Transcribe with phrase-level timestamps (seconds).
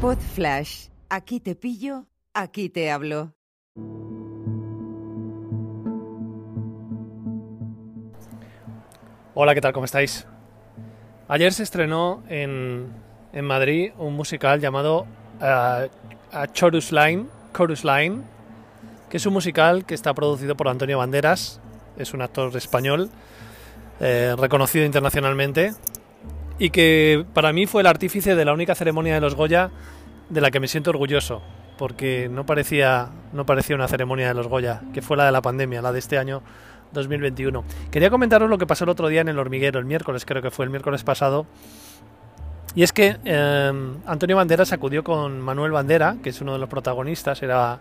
[0.00, 0.86] Pod Flash.
[1.10, 3.34] Aquí te pillo, aquí te hablo.
[9.34, 9.74] Hola, ¿qué tal?
[9.74, 10.26] ¿Cómo estáis?
[11.28, 12.88] Ayer se estrenó en,
[13.34, 15.06] en Madrid un musical llamado
[15.42, 18.22] uh, Chorus Line, Chorus Line,
[19.10, 21.60] que es un musical que está producido por Antonio Banderas,
[21.98, 23.10] es un actor español
[24.00, 25.74] eh, reconocido internacionalmente
[26.60, 29.70] y que para mí fue el artífice de la única ceremonia de los Goya
[30.28, 31.42] de la que me siento orgulloso,
[31.78, 35.40] porque no parecía, no parecía una ceremonia de los Goya, que fue la de la
[35.40, 36.42] pandemia, la de este año
[36.92, 37.64] 2021.
[37.90, 40.50] Quería comentaros lo que pasó el otro día en el hormiguero, el miércoles creo que
[40.50, 41.46] fue el miércoles pasado.
[42.74, 43.72] Y es que eh,
[44.06, 47.80] Antonio Banderas acudió con Manuel Bandera, que es uno de los protagonistas, era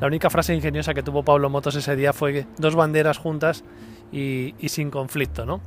[0.00, 3.62] la única frase ingeniosa que tuvo Pablo Motos ese día fue dos banderas juntas
[4.10, 5.60] y, sin conflicto, ¿no?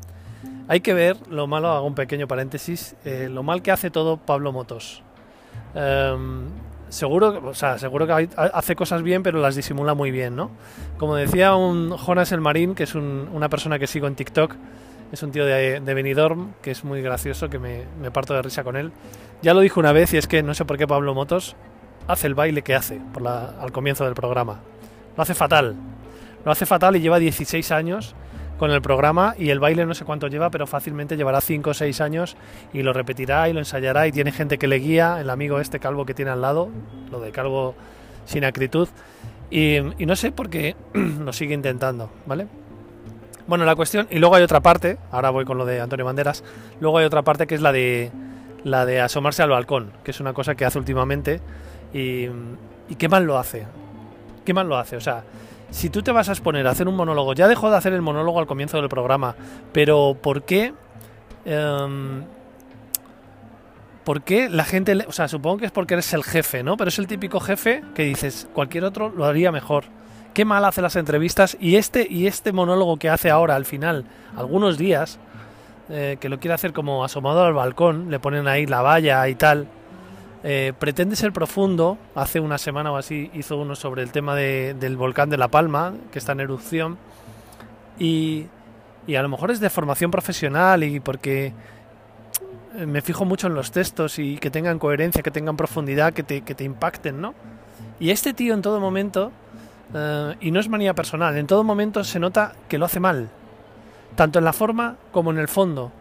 [0.67, 4.17] Hay que ver lo malo, hago un pequeño paréntesis, eh, lo mal que hace todo
[4.17, 5.01] Pablo Motos.
[5.73, 6.47] Em,
[6.89, 10.51] seguro, o sea, seguro que hace cosas bien, pero las disimula muy bien, ¿no?
[10.97, 14.55] Como decía un Jonas el Marín, que es una persona que sigo en TikTok,
[15.11, 18.65] es un tío de, Benidorm, que es muy gracioso, que me, me, parto de risa
[18.65, 18.91] con él.
[19.41, 21.55] Ya lo dijo una vez y es que no sé por qué Pablo Motos
[22.07, 22.99] hace el baile que hace
[23.61, 24.59] al comienzo del programa.
[25.15, 25.75] Lo hace fatal.
[26.43, 28.15] Lo hace fatal y lleva 16 años
[28.57, 31.73] con el programa y el baile no sé cuánto lleva, pero fácilmente llevará 5 o
[31.73, 32.37] 6 años
[32.73, 35.79] y lo repetirá y lo ensayará y tiene gente que le guía, el amigo este
[35.79, 36.69] calvo que tiene al lado,
[37.11, 37.75] lo de calvo
[38.25, 38.89] sin acritud,
[39.49, 42.47] y, no sé por qué lo sigue intentando, ¿vale?
[43.47, 46.43] Bueno, la cuestión, y luego hay otra parte, ahora voy con lo de Antonio Banderas,
[46.81, 48.11] luego hay otra parte que es la de
[48.63, 51.39] la de asomarse al balcón, que es una cosa que hace últimamente
[51.93, 52.27] y,
[52.89, 53.65] y qué mal lo hace.
[54.43, 55.23] Qué mal lo hace, o sea,
[55.69, 58.01] si tú te vas a exponer a hacer un monólogo, ya dejó de hacer el
[58.01, 59.35] monólogo al comienzo del programa,
[59.73, 60.73] pero ¿por qué?
[61.45, 62.23] Em,
[64.07, 66.77] ¿Por qué la gente, o sea, supongo que es porque eres el jefe, ¿no?
[66.77, 69.83] Pero es el típico jefe que dices, cualquier otro lo haría mejor.
[70.33, 74.05] Qué mal hace las entrevistas y este y este monólogo que hace ahora al final,
[74.37, 75.19] algunos días,
[75.89, 79.35] eh, que lo quiere hacer como asomado al balcón, le ponen ahí la valla y
[79.35, 79.67] tal.
[80.49, 81.97] Eh, pretende ser profundo.
[82.15, 85.93] Hace una semana o así hizo uno sobre el tema del volcán de La Palma,
[86.09, 86.97] que está en erupción.
[87.99, 88.47] Y,
[89.09, 91.51] a lo mejor es de formación profesional y porque
[92.77, 96.39] me fijo mucho en los textos y que tengan coherencia, que tengan profundidad, que te,
[96.39, 97.33] que te impacten, ¿no?
[97.99, 99.33] Y este tío en todo momento,
[99.93, 103.29] eh, y no es manía personal, en todo momento se nota que lo hace mal,
[104.15, 105.91] tanto en la forma como en el fondo.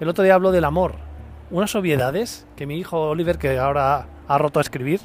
[0.00, 1.09] El otro día hablo del amor,
[1.50, 5.00] unas obviedades que mi hijo Oliver, que ahora ha roto a escribir,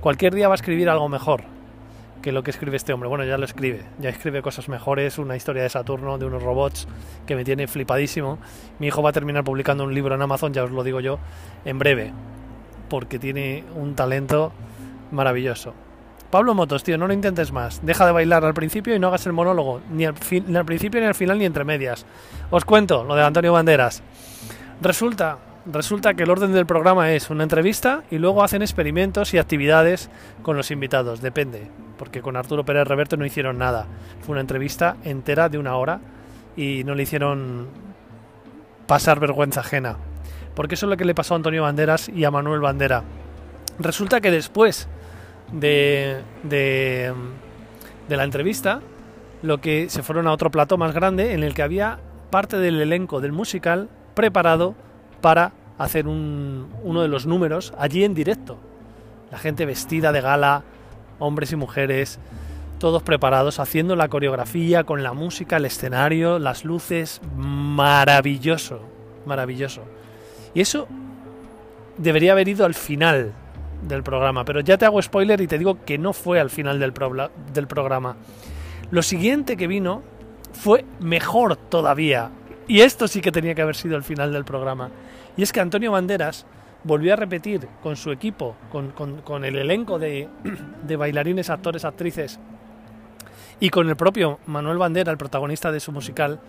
[0.00, 1.42] cualquier día va a escribir algo mejor
[2.22, 3.08] que lo que escribe este hombre.
[3.08, 6.86] Bueno, ya lo escribe, ya escribe cosas mejores, una historia de Saturno, de unos robots
[7.26, 8.38] que me tiene flipadísimo.
[8.78, 11.18] Mi hijo va a terminar publicando un libro en Amazon, ya os lo digo yo,
[11.64, 12.12] en breve,
[12.88, 14.52] porque tiene un talento
[15.10, 15.74] maravilloso.
[16.30, 17.84] Pablo Motos, tío, no lo intentes más.
[17.84, 20.14] Deja de bailar al principio y no hagas el monólogo, ni al,
[20.46, 22.06] ni al principio, ni al final, ni entre medias.
[22.50, 24.02] Os cuento lo de Antonio Banderas.
[24.80, 29.38] Resulta resulta que el orden del programa es una entrevista y luego hacen experimentos y
[29.38, 30.10] actividades
[30.42, 33.86] con los invitados, depende, porque con Arturo Pérez Reverte no hicieron nada.
[34.20, 36.00] Fue una entrevista entera de una hora
[36.56, 37.68] y no le hicieron
[38.86, 39.96] pasar vergüenza ajena.
[40.54, 43.04] Porque eso es lo que le pasó a Antonio Banderas y a Manuel Bandera.
[43.78, 44.88] Resulta que después
[45.52, 47.14] de, de,
[48.08, 48.80] de la entrevista,
[49.42, 51.98] lo que se fueron a otro plato más grande en el que había
[52.30, 54.74] parte del elenco del musical preparado
[55.20, 58.58] para hacer uno de los números allí en directo.
[59.30, 60.62] La gente vestida de gala,
[61.18, 62.18] hombres y mujeres,
[62.78, 68.80] todos preparados, haciendo la coreografía con la música, el escenario, las luces, maravilloso,
[69.26, 69.82] maravilloso.
[70.54, 70.88] Y eso
[71.96, 73.32] debería haber ido al final
[73.86, 76.80] del programa, pero ya te hago spoiler y te digo que no fue al final
[76.80, 76.92] del,
[77.52, 78.16] del programa.
[78.90, 80.02] Lo siguiente que vino
[80.52, 82.30] fue mejor todavía.
[82.66, 84.90] Y esto sí que tenía que haber sido el final del programa.
[85.40, 86.44] Y es que Antonio Banderas
[86.84, 90.28] volvió a repetir con su equipo, con, el elenco de,
[90.98, 92.38] bailarines, actores, actrices
[93.58, 96.40] y con el propio Manuel Bandera, el protagonista de su musical,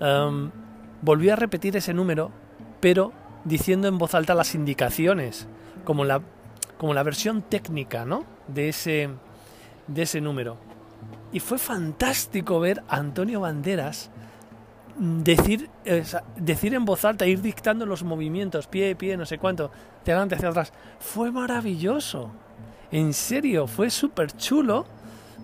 [0.00, 0.50] um,
[1.02, 2.30] volvió a repetir ese número,
[2.80, 3.12] pero
[3.44, 5.46] diciendo en voz alta las indicaciones,
[5.84, 6.22] como la,
[6.78, 8.24] como la versión técnica ¿no?
[8.46, 9.10] de, ese,
[9.88, 10.56] de ese número.
[11.32, 14.10] Y fue fantástico ver a Antonio Banderas
[14.98, 15.70] decir,
[16.36, 19.70] decir en voz alta, ir dictando los movimientos, pie, pie, no sé cuánto,
[20.04, 22.30] de adelante hacia atrás, fue maravilloso.
[22.90, 24.86] En serio, fue súper chulo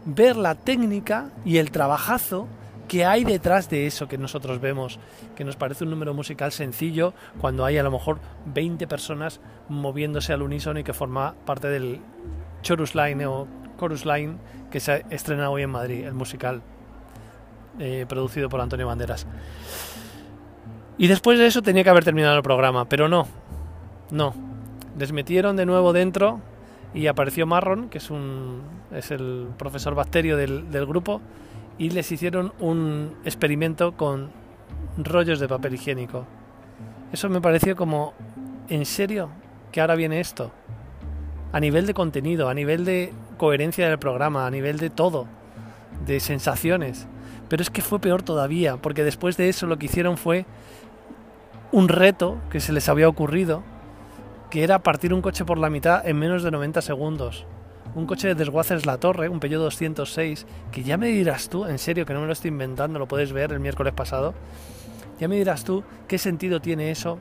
[0.05, 2.49] ver la técnica y el trabajazo
[2.89, 4.99] ¿Qué hay detrás de eso que nosotros vemos?
[5.35, 10.33] Que nos parece un número musical sencillo cuando hay a lo mejor 20 personas moviéndose
[10.33, 12.01] al unísono y que forma parte del
[12.63, 13.49] Chorus Line o
[13.81, 14.37] Chorus Line
[14.71, 16.63] que se ha estrenado hoy en Madrid, el musical
[17.79, 19.27] eh, producido por Antonio Banderas.
[20.97, 23.27] Y después de eso tenía que haber terminado el programa, pero no,
[24.11, 24.35] no.
[24.99, 26.41] Les metieron de nuevo dentro
[26.95, 28.63] y apareció Marron, que es, un,
[28.93, 31.21] es el profesor bacterio del, del grupo,
[31.79, 34.31] y les hicieron un experimento con
[34.97, 36.25] rollos de papel higiénico.
[37.13, 38.15] Eso me pareció como,
[38.69, 39.31] ¿en serio?
[39.73, 40.53] ¿Que ahora viene esto?
[41.53, 45.27] A nivel de contenido, a nivel de coherencia del programa, a nivel de todo,
[46.07, 47.09] de sensaciones.
[47.49, 50.47] Pero es que fue peor todavía, porque después de eso lo que hicieron fue
[51.73, 53.63] un reto que se les había ocurrido,
[54.51, 57.47] que era partir un coche por la mitad en menos de 90 segundos.
[57.95, 61.79] Un coche de desguaces La Torre, un Peugeot 206, que ya me dirás tú, en
[61.79, 64.35] serio, que no me lo estoy inventando, lo puedes ver el miércoles pasado,
[65.19, 67.19] ya me dirás tú qué sentido tiene eso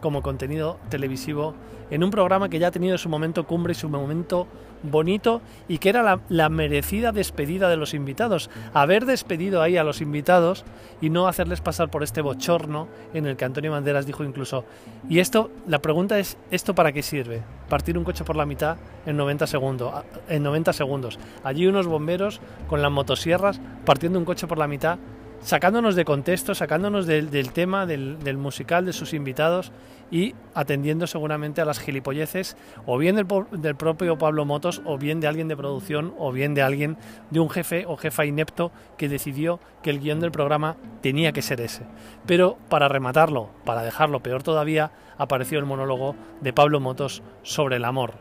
[0.00, 1.54] como contenido televisivo
[1.90, 4.46] en un programa que ya ha tenido su momento cumbre y su momento
[4.82, 8.50] bonito y que era la, merecida despedida de los invitados.
[8.74, 10.64] Haber despedido ahí a los invitados
[11.00, 14.64] y no hacerles pasar por este bochorno en el que Antonio Banderas dijo incluso,
[15.08, 17.42] y esto, la pregunta es, ¿esto para qué sirve?
[17.68, 20.04] Partir un coche por la mitad en 90 segundos.
[20.28, 21.18] En 90 segundos.
[21.44, 24.98] Allí unos bomberos con las motosierras partiendo un coche por la mitad
[25.42, 29.72] sacándonos de contexto, sacándonos del, tema, del, del, musical, de sus invitados
[30.10, 32.56] y atendiendo seguramente a las gilipolleces
[32.86, 36.54] o bien del, del, propio Pablo Motos o bien de alguien de producción o bien
[36.54, 36.96] de alguien,
[37.30, 41.42] de un jefe o jefa inepto que decidió que el guion del programa tenía que
[41.42, 41.84] ser ese.
[42.26, 47.84] Pero para rematarlo, para dejarlo peor todavía, apareció el monólogo de Pablo Motos sobre el
[47.84, 48.14] amor.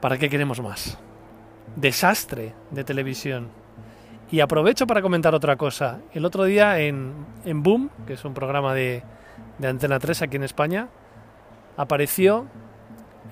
[0.00, 0.98] ¿Para qué queremos más?
[1.76, 3.59] Desastre de televisión
[4.30, 5.98] y aprovecho para comentar otra cosa.
[6.12, 7.12] El otro día en,
[7.44, 9.02] en Boom, que es un programa de,
[9.58, 10.88] de, Antena 3 aquí en España,
[11.76, 12.46] apareció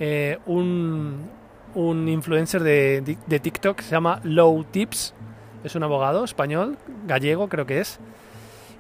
[0.01, 1.29] eh, un,
[1.75, 5.15] un, influencer de, de, TikTok que se llama Low Tips.
[5.63, 8.01] Es un abogado español, gallego creo que es.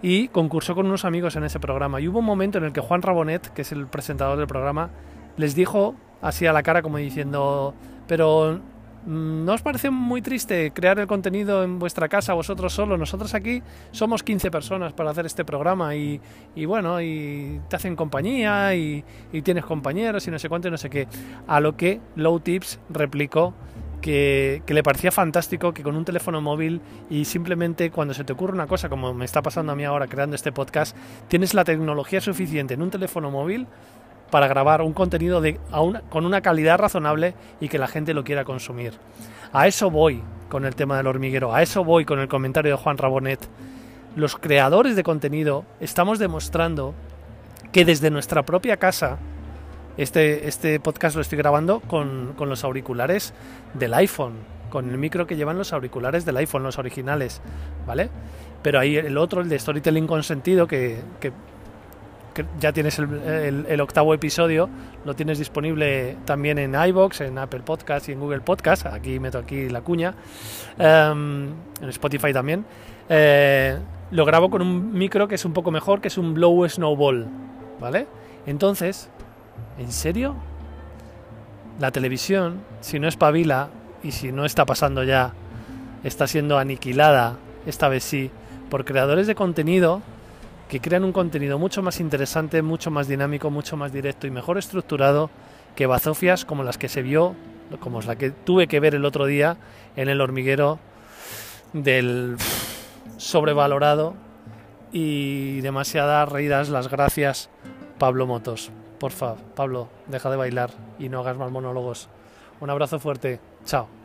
[0.02, 2.00] Y concursó con unos amigos en ese programa.
[2.00, 4.90] Y hubo un momento en el que Juan Rabonet, que es el presentador del programa,
[5.36, 7.74] les dijo así a la cara como diciendo,
[8.06, 8.60] pero
[9.06, 12.98] ¿No os parece muy triste crear el contenido en vuestra casa vosotros solo?
[12.98, 16.20] Nosotros aquí somos 15 personas para hacer este programa y,
[16.54, 20.70] y bueno, y te hacen compañía y, y, tienes compañeros y no sé cuánto y
[20.70, 21.06] no sé qué.
[21.46, 23.54] A lo que Low Tips replicó
[24.00, 28.32] que, que, le parecía fantástico que con un teléfono móvil y simplemente cuando se te
[28.32, 30.96] ocurre una cosa como me está pasando a mí ahora creando este podcast,
[31.28, 33.66] tienes la tecnología suficiente en un teléfono móvil
[34.30, 35.42] para grabar un contenido
[36.08, 38.94] con una calidad razonable y que la gente lo quiera consumir.
[39.52, 42.82] A eso voy con el tema del hormiguero, a eso voy con el comentario de
[42.82, 43.40] Juan Rabonet.
[44.16, 46.94] Los creadores de contenido estamos demostrando
[47.72, 49.18] que desde nuestra propia casa,
[49.96, 53.34] este, este podcast lo estoy grabando con, con los auriculares
[53.74, 54.34] del iPhone,
[54.70, 57.40] con el micro que llevan los auriculares del iPhone, los originales,
[57.86, 58.10] ¿vale?
[58.62, 61.00] Pero ahí el otro, el de Storytelling Consentido, que,
[62.60, 64.68] ya tienes el, octavo episodio,
[65.04, 68.86] lo tienes disponible también en iBox, en Apple Podcast y en Google Podcast.
[68.86, 70.14] Aquí meto aquí la cuña,
[70.78, 71.46] um,
[71.80, 72.64] en Spotify también.
[73.08, 73.78] Eh,
[74.10, 77.26] lo grabo con un micro que es un poco mejor, que es un Blow Snowball,
[77.80, 78.06] ¿vale?
[78.46, 79.10] Entonces,
[79.78, 80.34] ¿en serio?
[81.78, 83.68] La televisión, si no espabila
[84.02, 85.32] y si no está pasando ya,
[86.04, 88.30] está siendo aniquilada, esta vez sí,
[88.70, 90.02] por creadores de contenido
[90.68, 94.58] que crean un contenido mucho más interesante, mucho más dinámico, mucho más directo y mejor
[94.58, 95.30] estructurado
[95.74, 97.34] que bazofias como las que se vio,
[97.80, 99.56] como la que tuve que ver el otro día
[99.96, 100.78] en el hormiguero
[101.72, 102.36] del
[103.16, 104.14] sobrevalorado
[104.92, 107.50] y demasiadas reídas las gracias
[107.98, 108.70] Pablo Motos.
[108.98, 112.08] Por favor, Pablo, deja de bailar y no hagas más monólogos.
[112.60, 113.40] Un abrazo fuerte.
[113.64, 113.97] Chao.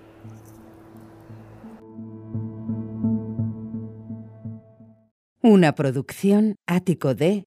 [5.45, 7.43] Una producción ático de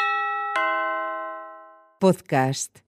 [1.98, 2.80] podcast